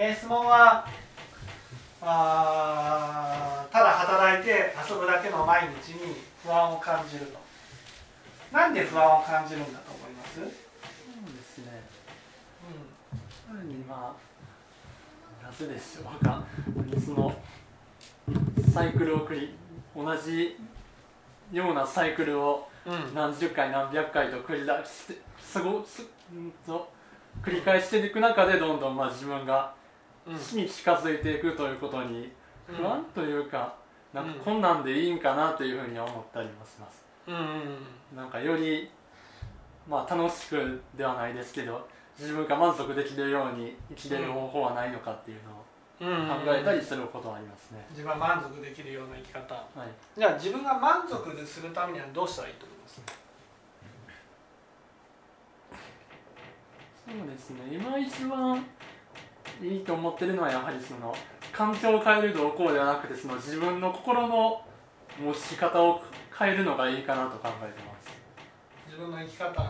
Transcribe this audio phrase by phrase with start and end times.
[0.00, 0.86] えー質問は
[2.00, 6.14] あただ働いて遊ぶだけの毎日に
[6.44, 7.38] 不安を感じると。
[8.52, 10.52] なんで不安を感じるんだと思います、そうで
[11.42, 11.82] すね。
[13.88, 14.14] ま
[15.42, 16.44] あなぜでしょうか
[17.04, 17.34] その
[18.72, 19.54] サイクルを繰り
[19.96, 20.56] 同じ
[21.52, 22.68] ようなサイクルを
[23.12, 26.88] 何十回何百回と繰り出してすごすうんと
[27.42, 29.76] 繰り返していく中でどんどんまあ自分が
[30.36, 32.32] 死に近づいていくということに
[32.66, 33.76] 不安というか、
[34.12, 34.60] なんかこん。
[34.60, 37.04] なんでいいんかなというふうには思ったりもします。
[37.28, 38.90] うんうんなんかより
[39.88, 41.86] まあ楽しくではないですけど
[42.18, 45.54] 自分が満足できるように生きれる方法はないのかっていうのを
[45.98, 49.54] 考えたりすることはありますね、自分は満足できるような生き方。
[49.54, 49.88] はい。
[50.18, 53.02] じゃあ自分が満足するためにはどうしたらいいと思います？
[57.06, 57.60] そうですね。
[57.72, 58.64] 今一番
[59.60, 61.14] いいと思ってるのはやはりその
[61.52, 64.62] 環境を変える動向ではなくてその自分の心の
[65.20, 66.00] 持ち方を
[66.36, 68.08] 変えるのがいいかなと考えてます。
[68.86, 69.62] 自分の生き方。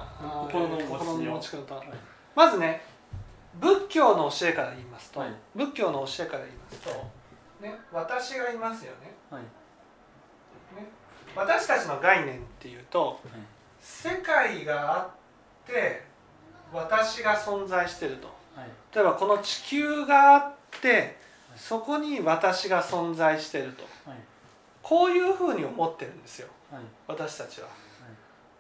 [0.47, 0.99] 心の持ちよう。
[0.99, 1.89] 心の持ち方、い
[2.35, 2.83] まずね
[3.55, 5.31] 仏教の教えから言いますと、はい。
[5.55, 6.91] 仏教の教えから言いますと、
[7.63, 9.15] ね、私がいますよね。
[9.31, 9.43] はい。
[11.35, 13.21] 私たちの概念っていうと
[13.81, 15.11] 世界があっ
[15.67, 16.03] て
[16.73, 18.27] 私が存在してると。
[18.27, 18.38] はい
[18.95, 21.17] 例えばこの地球があって
[21.57, 23.83] そこに私が存在してると。
[24.09, 24.19] はい。
[24.83, 26.49] こういうふうに思ってるんですよ。
[26.71, 26.83] はい。
[27.07, 27.69] 私たちは。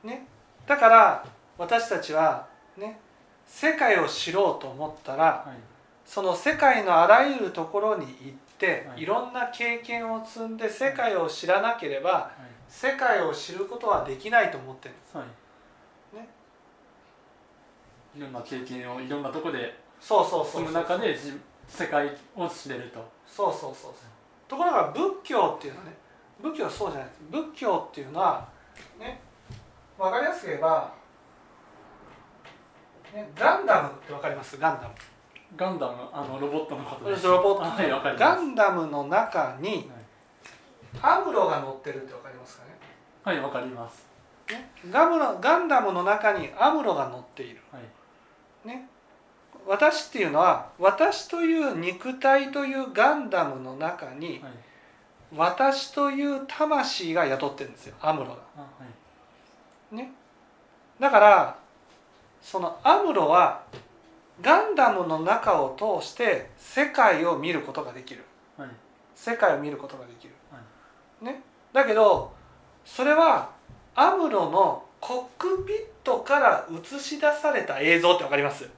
[0.02, 0.26] ね、
[0.66, 1.26] だから
[1.56, 3.00] 私たちはね
[3.46, 5.56] 世界を知ろうと思ったらはい。
[6.04, 9.02] その世界のあらゆるところに行って、はい。
[9.02, 12.48] い、ろんな経験を積んで世界を知らなければはい。
[12.68, 16.16] 世界を知ることはできないと思ってるんですはい。
[16.16, 16.28] ね。
[18.16, 23.04] いろんな経験をいろんなとこでそうそうそう住む中で自世界を知れると。
[23.26, 23.92] そうそうそうそう。
[24.48, 25.92] ところが仏教っていうのはね。
[26.40, 27.08] 仏教はそうじゃない。
[27.30, 28.48] 仏教っていうのは
[28.98, 29.20] ね
[29.98, 30.92] 分かりやすく言えば、
[33.12, 34.56] ね、ガンダムって分かります？
[34.56, 34.94] ガンダム。
[35.56, 37.26] ガンダムあのロボットのことです。
[37.26, 37.64] ロボット。
[37.64, 38.20] あはいわかります。
[38.20, 39.90] ガンダムの中に
[41.02, 42.70] アムロが乗ってるって分かりますかね？
[43.24, 44.06] はいわかります。
[44.48, 44.70] ね。
[44.90, 47.60] ガムのガンダムの中にアムロが乗っている。
[47.72, 48.68] はい。
[48.68, 48.88] ね
[49.68, 54.52] 私っていうのは私という肉体というガンダムの中にはい。
[55.36, 58.32] 私という魂が宿ってるんですよアムロが。
[58.56, 58.66] あは
[59.92, 59.94] い。
[59.94, 60.10] ね。
[60.98, 61.58] だから
[62.40, 63.62] そのアムロは
[64.40, 68.24] ガンダムの中を通して世界を見ることができる。
[68.56, 68.68] はい。
[69.14, 70.58] 世界を見ることができる、は
[71.20, 71.42] ね、
[71.72, 72.32] だけど
[72.84, 73.50] それは
[73.96, 78.77] アムロのコックピットから映し出された映像ってわかります？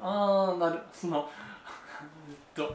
[0.00, 0.80] ああなる。
[0.92, 1.28] その
[2.28, 2.74] えっと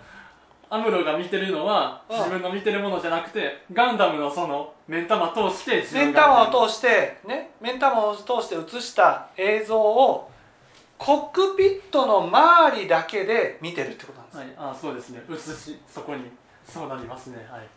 [0.69, 2.17] アムロが見てるのはうん。
[2.17, 10.29] 自分の見てるものじゃなくてガンダムのその目ん玉通して自目ん玉を通してね目ん玉を通して映した映像を
[10.97, 14.71] コックピットの周りだけで見てるってことなんです、はい。
[14.71, 15.23] あそうですね。
[15.29, 16.31] 映しそこに。
[16.63, 17.47] そうなりますね。
[17.49, 17.67] はい。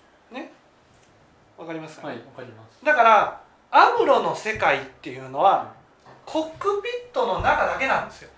[1.57, 2.85] わかりますか、はいわかります。
[2.85, 3.41] だから
[3.71, 5.73] アムロの世界っていうのは
[6.27, 8.29] コックピットの中だけなんですよ。
[8.29, 8.35] はい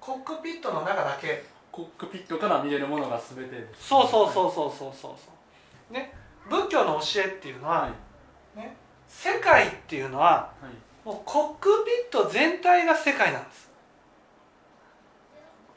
[0.00, 1.44] コックピットの中だけ。
[1.70, 3.88] コックピットから見れるものが全てです。
[3.88, 5.30] そうそうそうそうそうそうそ
[5.90, 5.92] う。
[5.92, 6.12] ね。
[6.48, 7.92] 仏教の教えっていうのは、はい。
[9.06, 11.06] 世界っていうのははい。
[11.06, 13.70] もうコックピット全体が世界なんです。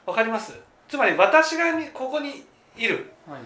[0.06, 0.54] わかります？
[0.88, 2.46] つまり私がにここに
[2.76, 3.12] いる。
[3.28, 3.42] はい。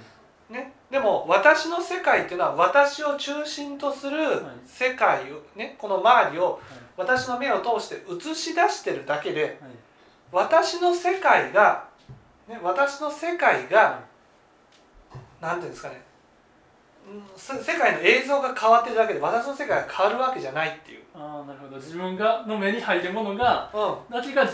[0.54, 4.38] ね、でも私の世界っていうのは私を中心とするい。
[4.66, 6.62] 世界を、ね、この周りを
[6.96, 9.54] 私の目を通して映し出してるだけではい
[10.32, 11.88] 私の世界が、
[12.48, 14.02] ね、私の世界が
[15.42, 16.02] なんていうんですかね。
[17.38, 21.78] 世界の映像が変わってるだけで私の世界が変わるわけじゃないっていう、ああなるほど。
[21.78, 24.48] 自分がの目に入るものがうん、だけが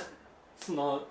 [0.57, 1.01] その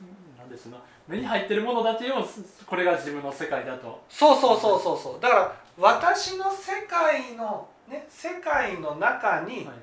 [0.00, 0.78] うんなんですの
[1.08, 4.02] 目に入ってるものだけをすこれが自分の世界だと。
[4.08, 5.20] そうそうそうそうそう。
[5.20, 9.76] だから私の世界のね世界の中にはい。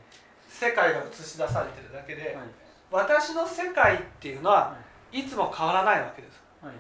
[0.52, 2.34] 世界が映し出されてるだけで、はい
[2.92, 4.76] 私の世界っていうのは
[5.12, 5.24] い。
[5.24, 6.42] つも変わらないわけです。
[6.62, 6.76] はい。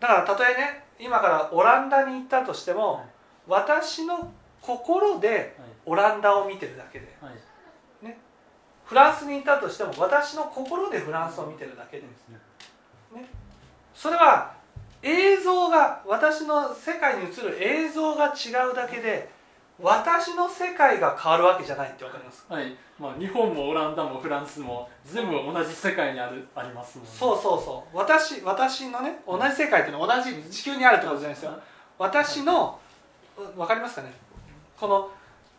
[0.00, 3.04] だからたとえね今からオランダに行ったとしても、はい。
[3.48, 7.32] 私の心でオランダを見てるだけではい。
[8.86, 12.38] フランスに行ったとしても私の心でフランスを見てるだけですね。
[13.92, 14.54] それは
[15.02, 19.28] 映像が私の世界に映る映像が違うだけで
[19.78, 22.46] 私の世界が変わるわけじゃないってわかります？
[22.48, 22.74] はい。
[22.98, 27.12] まあ日本もオランダもフランスも全部同じ世界にあるありますもんね。
[27.12, 27.96] そうそうそう。
[27.96, 31.52] 私私のね同じ世界っていうのは同じ地球にあるってことじゃないですよ。
[31.98, 32.78] 私の
[33.36, 34.12] うわかりますかね？
[34.80, 35.10] この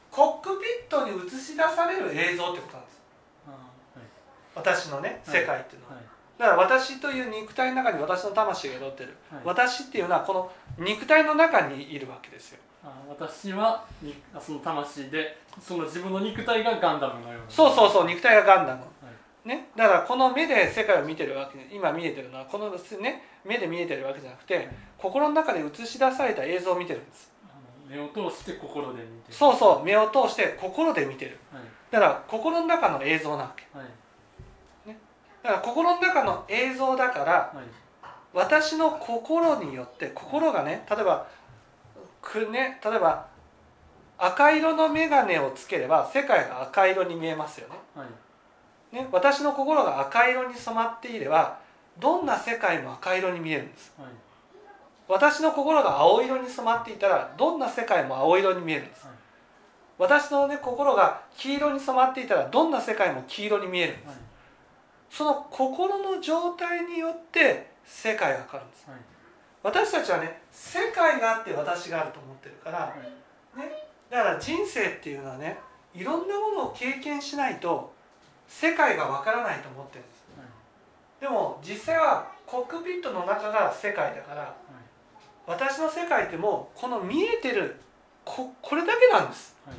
[0.09, 3.01] コックピットに映し出される映像ってことなんです。
[3.47, 3.51] あ
[4.55, 5.41] 私のねはい。
[5.41, 6.03] 世界っていうのは、はい。
[6.39, 9.41] だから私という肉体の中に私の魂が宿ってる、はい。
[9.45, 13.85] 私っていうのはこの肉体の中にいるわけですよあ私は
[14.39, 17.50] その魂でその自分の肉体がガンダムのような。
[17.50, 18.81] そうそうそう肉体がガンダム。
[18.81, 18.88] は
[19.45, 19.47] い。
[19.47, 27.31] ね、だからこの目で世界を見てるわけ今見えてるのはこの、ね、目で見えてるわけじゃなくて心の中で映し出された映像を見てるんです。
[27.88, 31.39] 目を通して心で見てそうそう目を通して心で見てる。
[31.51, 31.63] はい。
[31.91, 33.65] だから心の中の映像なわけ。
[33.77, 33.88] はい。
[35.44, 37.65] だから心の中の映像だからはい。
[38.33, 41.27] 私の心によって心がね例えば
[42.27, 43.25] くね例えば
[44.18, 47.75] 赤色の眼鏡をつければ世界が赤色に見えますよね。
[47.95, 48.95] はい。
[48.95, 51.59] ね私の心が赤色に染まっていれば
[52.00, 53.94] どんな世界も赤色に見えるんです。
[53.97, 54.09] はい。
[55.07, 59.06] 私の心が青色に染まっていたらどんな世界も青色に見えるんです。
[59.06, 59.15] はい。
[60.00, 64.07] 私の、ね、心が黄色に染まっていたらどんな世界も黄色に見えるんです。
[64.09, 64.18] はい。
[65.09, 68.89] その心の状態によって世界が変わるんです。
[68.89, 69.00] はい
[69.63, 72.94] 私たちはね世界があって私があると思ってるからは
[73.63, 73.69] い。
[74.09, 75.57] だから人生っていうのはね
[75.94, 77.94] いろんなものを経験しないと
[78.48, 80.18] 世界がわからないと思ってるんです。
[81.19, 84.56] でも実際はコックピットの中が世界だから
[85.48, 87.75] 私の世界ってもうこの見えてる
[88.24, 89.56] ここれだけなんです。
[89.65, 89.75] はい。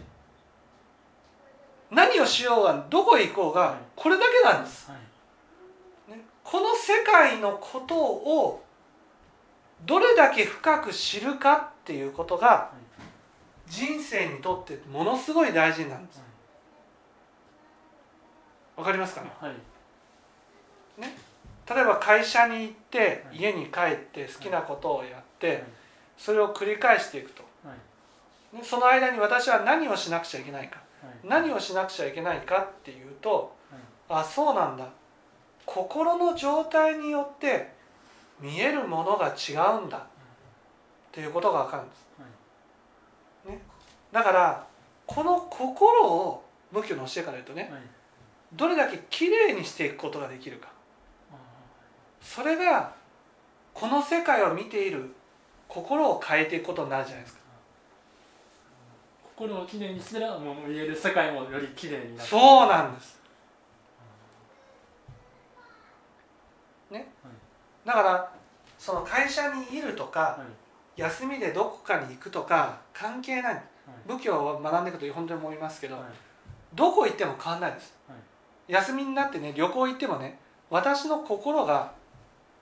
[1.91, 3.79] 何をしようがどこへ行こうがはい。
[3.95, 4.97] これだけなんです、は
[6.09, 6.11] い。
[6.11, 8.63] ね、この世界のことを
[9.85, 12.71] どれだけ深く知るかっていうことが
[13.67, 16.23] 人生にとってものすごい大事なんです。
[18.77, 19.31] わかりますかね？
[19.41, 19.53] はい。
[21.69, 23.37] 例えば会社に行ってはい。
[23.39, 25.23] 家に帰って好きなことをやっはい。
[25.39, 25.65] て
[26.17, 27.43] それを繰り返していくと。
[28.63, 30.81] その間に私は何をしなくちゃいけないか。
[31.03, 31.15] はい。
[31.23, 33.55] 何をしなくちゃいけないかっていうと
[34.09, 34.21] はい。
[34.23, 34.89] あそうなんだ。
[35.67, 37.77] 心の状態によって
[38.41, 39.99] 見えるものが違うんだ。
[39.99, 40.01] っ
[41.11, 42.07] ていうことが分かるんです、
[43.49, 43.61] ね、
[44.13, 44.67] だから
[45.07, 47.83] この心を仏教の教えから言うとねはい。
[48.53, 50.69] どれだけきれいにしていくことができるか。
[51.33, 51.35] あ
[52.21, 52.95] それが
[53.75, 55.11] この世界を見ている
[55.67, 57.41] 心を変えていくことになるじゃないですか。
[59.35, 63.19] ー心をきれいにしたらもう見える世界もよりきれいになるそうなんです。
[66.91, 67.07] ね
[67.89, 68.33] だから
[68.79, 71.01] その会社にいるとかはい。
[71.01, 73.55] 休みでどこかに行くとか関係ない。
[73.55, 73.65] はい。
[74.07, 76.05] 仏教を学んでいくと本当に思いますけど、はい。
[76.75, 78.15] どこ行っても変わんないです、は
[78.69, 78.73] い。
[78.73, 80.39] 休みになってね旅行行ってもね
[80.71, 81.93] 私の心が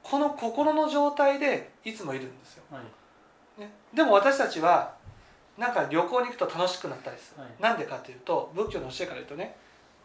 [0.02, 2.78] この心の状態でいつもいるんですよ、は
[3.58, 3.60] い。
[3.60, 4.94] ね、でも私たちは
[5.56, 7.62] なんか旅行に行くと楽しくなったりする、はい。
[7.62, 9.56] なんでかっていうと仏教の教えから言うとね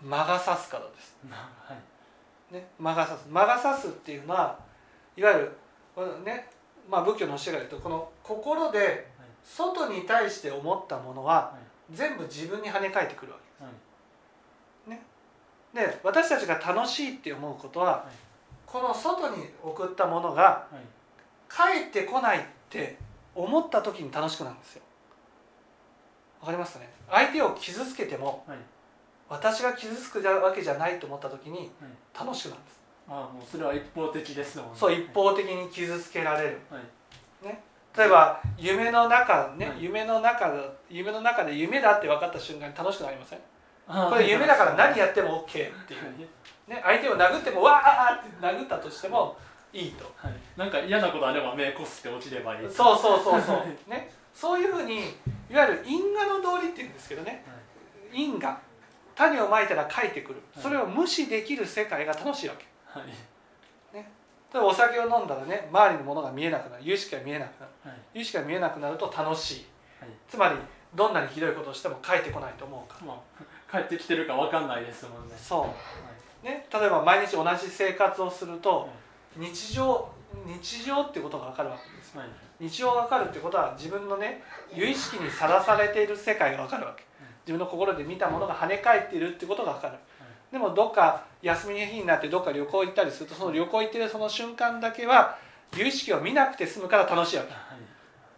[0.01, 1.17] 魔が差すからです、
[2.49, 3.27] ね、魔が差す。
[3.29, 4.57] 魔が差すっていうのは
[5.17, 5.51] いわゆる
[5.95, 6.47] このね
[6.89, 9.09] まあ仏教の教えから言うとこの心で
[9.43, 11.53] 外に対して思ったものはは
[11.91, 13.67] 全部自分に跳ね返ってくるわけい
[14.89, 14.99] はい。
[15.73, 18.13] で私たちが楽しいって思うことは、はい。
[18.65, 20.75] この外に送ったものがはい。
[21.49, 22.97] 帰ってこないって
[23.35, 24.81] 思った時に楽しくなるんですよ。
[26.39, 26.89] わかりますかね？
[27.09, 28.57] 相手を傷つけてもはい。
[29.29, 31.71] 私が傷つくわけじゃないと思った時に
[32.13, 32.80] 楽しくなるんです
[33.11, 34.71] ああもうそれは一方的ですもんね。
[34.75, 36.61] そう一方的に傷つけられる。
[36.69, 36.81] はい。
[37.97, 39.83] 例えば夢の中ね、はい。
[39.83, 40.57] 夢の中で
[40.89, 43.39] 夢の中で夢だって分かった瞬間に楽しくなりません？
[44.09, 45.49] これ夢だから何やっても OK っ
[45.85, 46.19] ていう。
[46.69, 49.35] ね相手を殴ってもわーって殴ったとしても
[49.73, 49.89] い。
[49.89, 50.05] いと。
[50.15, 50.33] はい。
[50.55, 53.65] なんか嫌なことあれば目こすって落ちればいいそうそうそうそう。
[53.91, 54.09] ね。
[54.33, 54.99] そういうふうに
[55.49, 57.43] いわゆる因果の道理っていうんですけどね。
[57.45, 58.21] はい。
[58.23, 58.57] 因果。
[59.15, 60.41] 種をまいたら帰ってくる。
[60.53, 60.63] はい。
[60.63, 63.07] それを無視できる世界が楽しいわけはい。
[63.93, 66.83] 例えばお酒を飲んだらね周りのものが見えなくなる。
[66.83, 67.71] 有識が見えなくなる。
[67.89, 67.99] はい。
[68.15, 69.65] 有識が見えなくなると楽しい。
[70.01, 70.09] はい。
[70.27, 70.55] つまり
[70.93, 72.99] どんなにひどいことをしても帰ってこないと思うか。
[72.99, 75.35] らまあ 帰ってきてるかわかんないですもんね。
[75.37, 75.73] そ
[76.43, 76.45] う。
[76.45, 76.67] ね。
[76.71, 78.87] 例えば毎日同じ生活をするとは
[79.37, 80.09] 日常
[80.45, 82.17] 日常ってことが分かるわけです。
[82.17, 82.27] はい。
[82.59, 84.43] 日常が分かるってことは自分のね
[84.73, 87.05] 有意識にさらされている世界が分かるわけ。
[87.45, 89.97] 自分の心で見たものが跳ね返っているってことが分かる
[90.51, 95.37] でもどっか休みの日になってどっか旅行行ったりするとその旅行行ってるその瞬間だけは
[95.75, 97.51] 有意識を見なくて済むから楽しいわけ。
[97.51, 97.61] はい。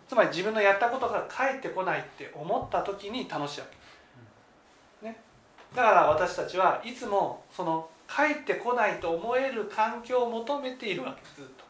[0.08, 3.68] つまり自分のやったことが返ってこないって思った時に楽しいわ
[5.02, 5.20] け、ね、
[5.76, 11.64] だから私たちはいつもその返ってこないと思える環境を求めているわけずっと。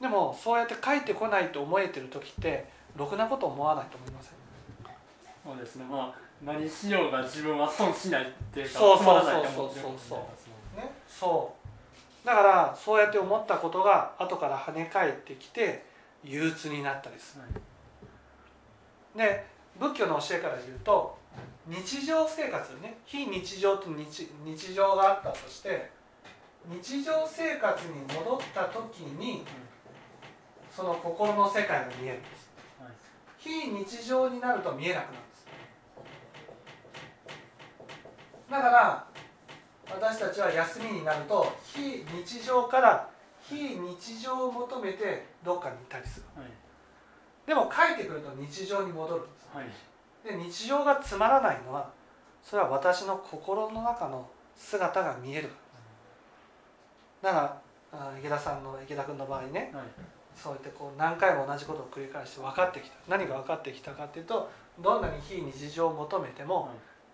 [0.00, 4.32] でもそうやって返ってこないと思えてる時ってろくなこと思わないと思いません？
[5.46, 5.84] そうですね。
[5.84, 10.82] まあ何しようが自分は損しないっていうかそうそうそうつまらないって思ってるかもしれないですもんね。
[10.82, 11.54] ねそ
[12.24, 12.26] う。
[12.26, 15.86] だからそうやって思ったことが後から跳ね返ってきて
[16.24, 17.42] 憂鬱になったりする。
[17.42, 19.28] はい。
[19.30, 19.46] で
[19.78, 21.16] 仏教の教えから言うと
[21.68, 25.90] 日常生活ね非日常と日日常があったとして
[26.68, 29.44] 日常生活に戻った時に
[30.74, 32.50] その心の世界が見えるんです。
[32.82, 32.92] はい。
[33.38, 35.26] 非日常になると見えなくなるんです
[38.50, 39.06] だから
[39.90, 43.08] 私たちは休みになると非日常から
[43.40, 46.26] 非日常を求めてどっかにいたりする。
[46.36, 46.50] はい。
[47.46, 49.48] でも帰ってくると日常に戻るんです。
[49.54, 49.66] はい。
[50.26, 51.90] で日常がつまらないのは
[52.42, 55.50] それは私の心の中の姿が見える。
[57.22, 57.62] だから
[57.92, 59.84] あ池田さんの池田君の場合ねはい。
[60.36, 66.68] そうやってこう何回も同じことを繰り返して分かってきた何が分かってきたかっていうとどんなに非日常を求めても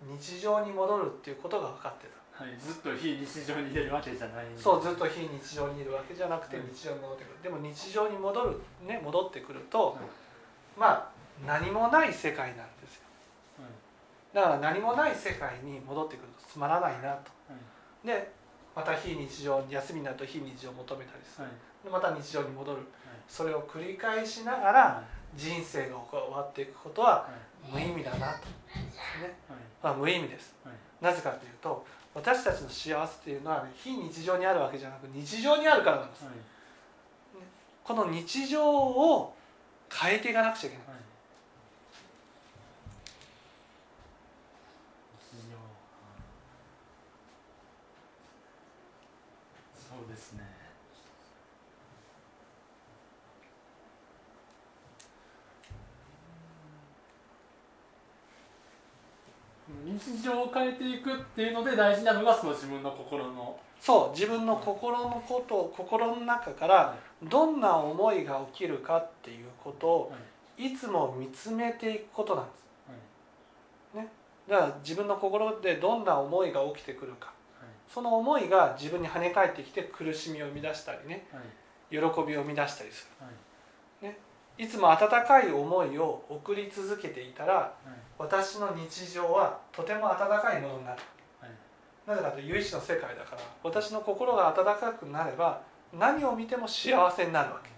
[0.06, 2.44] 日常に戻るっていうことが分かってた。
[2.44, 4.46] はい、ずっと非日常にいれるわけじゃない。
[4.56, 6.66] そうずっと非日常にいるわけじゃなくてはい。
[6.72, 7.42] 日常に戻ってくる。
[7.42, 9.96] でも日常に戻るね戻ってくるとはい。
[10.78, 11.08] まあ
[11.46, 13.02] 何もない世界なんですよ。
[13.58, 14.34] はい。
[14.34, 17.06] だから何もない世界に戻ってくるとつまらないなと。
[17.06, 17.14] は
[18.04, 18.06] い。
[18.06, 18.32] で
[18.74, 21.44] また非日常休みになると非日常を求めたりする。
[21.44, 21.54] はい。
[21.84, 22.78] でまた日常に戻る。
[22.78, 22.86] はい。
[23.28, 25.04] それを繰り返しながら
[25.36, 27.28] 人生が終わっていくことは
[27.72, 28.32] 無意味だなと、ね
[29.48, 29.58] はい。
[29.82, 30.54] まあ、無意味です。
[30.64, 30.74] はい。
[31.00, 31.84] なぜかというと
[32.14, 36.24] 私たちの幸せっていうのは、ね、非日常にあるわけじゃなく日常にあるからなんです。
[36.24, 36.34] はい。
[37.84, 39.34] この日常を
[39.92, 40.96] 変えていかなくちゃいけないはい
[45.20, 45.56] 日常
[49.98, 50.62] そうですね
[59.84, 63.58] 日常を変えていくっていうので大事なのがその自分の心の。
[63.80, 70.16] そう自分の心のことを心の中からどんな思いが起きるかっていうことをは
[70.58, 70.66] い。
[70.66, 72.64] いつも見つめていくことなんです。
[73.96, 74.06] はい。
[74.48, 77.26] だから自分の心でどんな思いが起きてくるか。
[77.58, 77.68] はい。
[77.92, 81.26] その思いが自分に跳ね返ってきて苦しみを生み出したりね。
[81.32, 81.42] はい。
[81.90, 83.30] 喜びを生み出したりすはい。
[83.30, 83.36] る
[84.58, 88.02] いつも温かい思いを送り続けていたらはい。
[88.18, 91.02] 私の日常はとても温かいものになる。
[91.40, 91.50] はい。
[92.06, 97.70] なぜかというと唯一の世界だから私の心が温かくなれば何を見ても幸せになるわけ。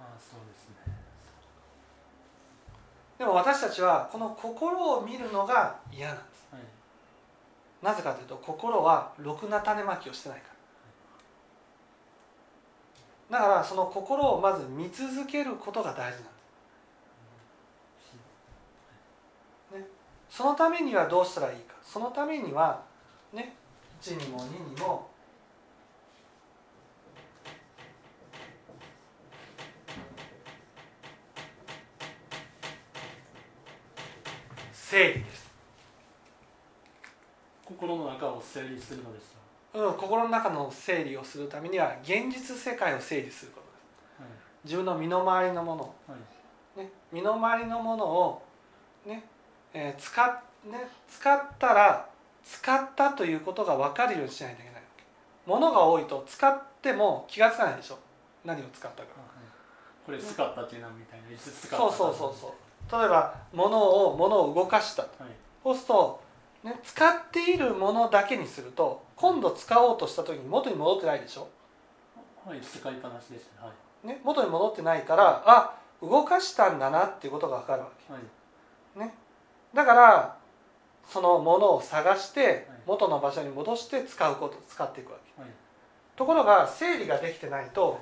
[0.00, 0.94] ああそうですね。
[3.18, 6.48] でも私たちはこの心を見るのが嫌なんです。
[6.52, 6.62] はい。
[7.82, 10.57] なぜかというと心はろくな種まきをしてないから
[13.30, 16.12] だからその心をまず見続けることが大事なん
[19.82, 19.88] で
[20.30, 20.36] す。
[20.36, 21.74] そのためにはどうしたらいいか。
[21.82, 22.82] そのためには
[23.32, 23.54] ね。
[24.00, 25.10] 1にも2にも
[34.72, 35.50] 整理です、
[37.64, 39.34] 心の中を整理するのです
[39.74, 43.72] うん、心の中の整理をするためには現実世界を整理することで
[44.16, 44.30] すはい。
[44.64, 46.14] 自分の身の回りのものは
[46.76, 46.80] い。
[46.80, 48.42] ね、身の回りのものを、
[49.06, 49.24] ね
[49.74, 52.08] えー使っね、使ったら
[52.44, 55.04] 使ったということが分かるようにしないといけないわけ。
[55.46, 57.98] 物が多いと使っても気が付かないでしょ。
[58.44, 59.08] 何を使ったか。
[60.06, 61.30] これ使ったっていうのはみたいな。
[61.30, 63.00] いつ使ったそうそうそうそう。
[63.00, 65.22] 例えば物を物を動かしたと。
[65.22, 65.32] はい。
[65.62, 66.22] そうすると、
[66.64, 71.48] ね、使っているものだけにすると今度使おうとした時に元に戻ってないでしょ、
[72.44, 73.50] はい使いっぱなしですね。
[73.60, 73.72] は
[74.04, 74.06] い。
[74.06, 79.00] ね、元に戻ってないからあ動かしたんだなっていうことが分かるわけ。
[79.00, 79.10] はい。
[79.74, 80.36] だから
[81.06, 82.62] そのものを探してはい。
[82.86, 85.42] 元の場所に戻して使うこと使っていくわけ。
[85.42, 85.50] はい。
[86.16, 88.00] ところが整理ができてないと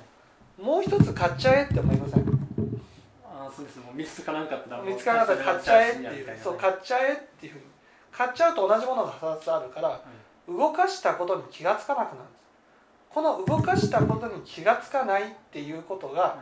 [0.59, 2.23] もう一つ買っちゃえって思いません？
[3.23, 7.65] ああそうですもう見つからんかったら見つからなかったら買っちゃえっていうそう買っちゃえっていうふうに
[8.17, 10.01] 買っちゃうと同じものが2つあるから
[10.47, 12.37] 動かしたことに気がつかなくなるんです。
[13.09, 16.39] この動かしたことに気がつかないっていうことが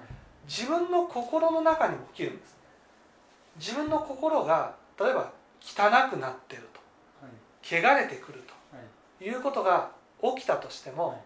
[0.47, 2.55] 自分の心の中にも起きるんです。
[3.57, 6.79] 自分の心が例えば汚くなってると
[7.21, 7.97] はい。
[7.97, 8.39] 汚れてくる
[8.71, 9.23] はい。
[9.23, 9.91] ということが
[10.21, 11.17] 起きたとしても、はい。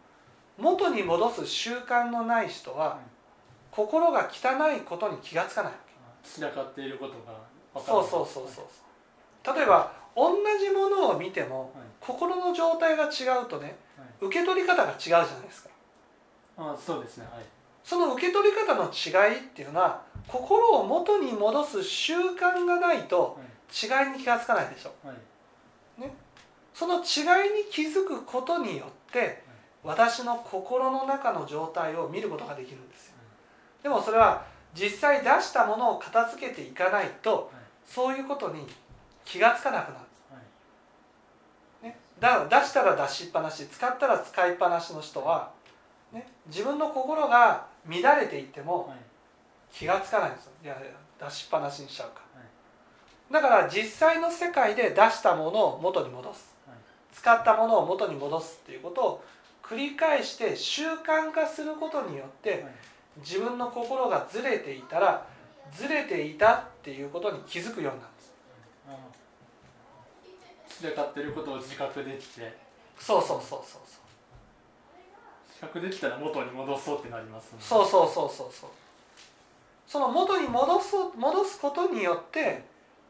[0.57, 2.99] 元に戻す習慣のない人は
[3.71, 5.73] 心が汚いことに気がつかない
[6.23, 8.65] 散らかっていることがそうるそうそうそうそう
[9.53, 11.87] 例えば同じものを見てもはい。
[11.99, 14.25] 心の状態が違うとねはい。
[14.25, 15.69] 受け取り方が違うじゃないですか。
[16.57, 17.27] あそうですね。
[17.31, 17.43] はい。
[17.83, 24.05] その受け取り方の違いっていうのは心を元に戻す習慣がないとはい。
[24.05, 24.91] 違いに気がつかないでしょ。
[25.05, 25.15] はい。
[26.73, 29.43] その違いに気づくことによって
[29.83, 33.15] 私の心の中の状態を見ることができるんですよ。
[33.83, 37.51] でもそれは実際出したものを片付けていかないと
[37.85, 38.65] そういうことに
[39.25, 40.05] 気がつかなくなる、
[41.83, 45.51] ね、だから出したら出しっぱなし使ったら使いっぱなしの人は、
[46.11, 48.97] ね、自分の心が乱れていってもはい。
[49.71, 50.51] 気がつかないんですよ。
[50.63, 50.91] いやいや
[51.27, 53.33] 出しっぱなしにしちゃうかはい。
[53.33, 56.55] らだから実際の世界で出したものを元に戻す。
[56.67, 56.77] はい。
[57.13, 59.23] 使ったものを元に戻すっていうことを
[59.63, 62.63] 繰り返して習慣化することによってはい。
[63.17, 65.27] 自分の心がずれていたら
[65.71, 68.18] ずれていたっていうことに気づくようになる
[70.79, 72.57] 散らかってることを自覚できて。
[72.97, 73.81] そうそうそうそう
[75.47, 77.57] 自覚できたら元に戻そうってなりますね。
[77.59, 78.69] そうそうそうそうそう。
[79.85, 82.63] その元に戻す戻すことによって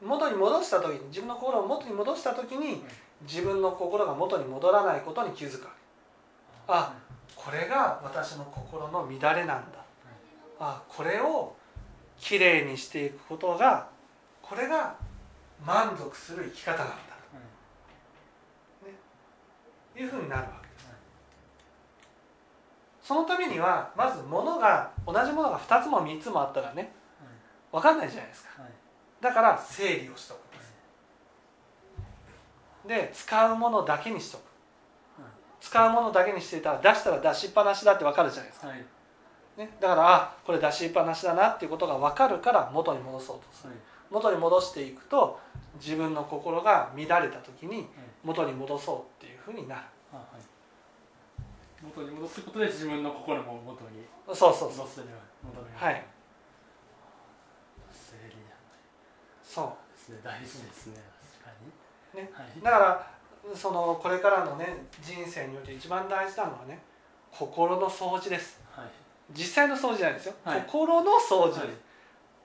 [0.03, 2.83] 元に戻した時に自分の心を元に戻した時に
[3.21, 5.67] 自分の心が元に戻らないことに気づく
[6.67, 6.93] あ
[7.35, 9.79] これが私の心の乱れなんだ。
[10.59, 11.55] あこれを
[12.19, 13.87] きれいにしていくことが
[14.41, 14.95] これが
[15.63, 16.95] 満足する生き方なんだ。
[16.95, 17.18] と
[19.99, 20.67] いうふうになるわけ。
[20.67, 20.89] です
[23.03, 26.91] そのためにはまず物が同じものが2つも3つもあったらね
[27.71, 28.61] 分かんないじゃないですか。
[28.61, 28.71] はい。
[29.21, 30.37] だから整理をしとく
[32.85, 34.41] んで使うものだけにしとく。
[35.61, 38.67] 使うものだけにしていたら出したら出しっぱなしだって分かるじゃないですか。
[38.67, 38.85] はい。
[39.57, 43.73] ね、だからあこれ出しっぱなしだなっていうことが分かるから元に戻そうとする。
[44.09, 45.39] 元に戻していくと
[45.79, 47.87] 自分の心が乱れた時に
[48.23, 49.18] 元に戻そう
[49.51, 49.81] ふうになる。
[50.13, 50.41] あはい。
[51.81, 54.87] 元に戻すことで自分の心も元にそうそうそう。
[55.75, 56.03] はい。
[59.43, 60.19] そですね。
[60.23, 61.01] 大事ですね。
[61.41, 61.51] 確か
[62.13, 62.21] に。
[62.21, 62.29] ね。
[62.33, 66.79] はい、うだからそのこれからのね人生において一番大事なのはね
[67.31, 68.61] 心の掃除です。
[68.71, 68.85] はい。
[69.31, 70.63] 実際の掃除じゃないですよ、はい。
[70.67, 71.59] 心の掃除。
[71.59, 71.69] はい。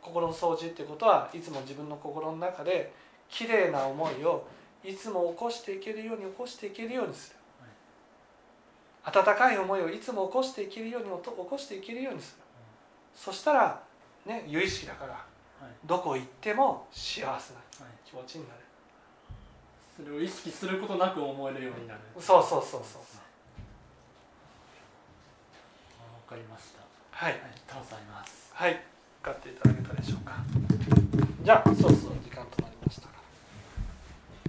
[0.00, 2.92] 心の掃除っていうことはいつも自分の心の中で
[3.28, 4.46] 綺麗な思いを
[4.85, 7.37] いつも起こしていけるように起こしていけるようにする、
[9.05, 12.42] 温かい思いをいつも起こしていけるように起こしていけるようにする、
[13.14, 13.81] そしたら
[14.27, 15.73] ね有意識だからはい。
[15.87, 17.40] どこ行っても幸せなはい。
[18.05, 18.61] 気持ちになる。
[19.97, 22.01] それを意識することなく思えるようになる。
[22.18, 23.01] そうそうそうそう。
[23.01, 23.09] わ
[26.29, 26.81] かりました。
[27.11, 27.33] はい。
[27.33, 28.51] はいありがとうございます。
[28.53, 28.73] はい。
[29.23, 30.35] 分かっていただけたでしょうか。
[31.42, 32.63] じゃあそろそろ時間と